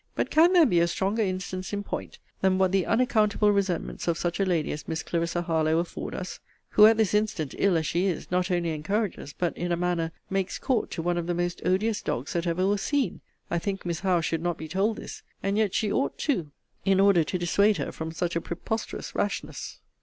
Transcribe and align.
But 0.15 0.31
can 0.31 0.53
there 0.53 0.65
be 0.65 0.79
a 0.79 0.87
stronger 0.87 1.21
instance 1.21 1.73
in 1.73 1.83
point 1.83 2.17
than 2.41 2.57
what 2.57 2.71
the 2.71 2.87
unaccountable 2.87 3.51
resentments 3.51 4.07
of 4.07 4.17
such 4.17 4.39
a 4.39 4.45
lady 4.45 4.71
as 4.71 4.87
Miss 4.87 5.03
Clarissa 5.03 5.43
Harlowe 5.43 5.77
afford 5.77 6.15
us? 6.15 6.39
Who 6.69 6.87
at 6.87 6.97
this 6.97 7.13
instant, 7.13 7.53
ill 7.59 7.77
as 7.77 7.85
she 7.85 8.07
is, 8.07 8.31
not 8.31 8.49
only 8.49 8.71
encourages, 8.71 9.31
but, 9.31 9.55
in 9.55 9.71
a 9.71 9.77
manner, 9.77 10.11
makes 10.27 10.57
court 10.57 10.89
to 10.89 11.03
one 11.03 11.19
of 11.19 11.27
the 11.27 11.35
most 11.35 11.61
odious 11.63 12.01
dogs 12.01 12.33
that 12.33 12.47
ever 12.47 12.65
was 12.65 12.81
seen? 12.81 13.21
I 13.51 13.59
think 13.59 13.85
Miss 13.85 13.99
Howe 13.99 14.21
should 14.21 14.41
not 14.41 14.57
be 14.57 14.67
told 14.67 14.97
this 14.97 15.21
and 15.43 15.55
yet 15.55 15.75
she 15.75 15.91
ought 15.93 16.17
too, 16.17 16.49
in 16.83 16.99
order 16.99 17.23
to 17.23 17.37
dissuade 17.37 17.77
her 17.77 17.91
from 17.91 18.11
such 18.11 18.35
a 18.35 18.41
preposterous 18.41 19.13
rashness. 19.13 19.81